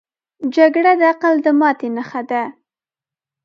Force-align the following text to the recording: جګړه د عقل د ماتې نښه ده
جګړه 0.55 0.93
د 0.99 1.03
عقل 1.11 1.35
د 1.45 1.47
ماتې 1.59 1.87
نښه 1.95 2.21
ده 2.29 2.43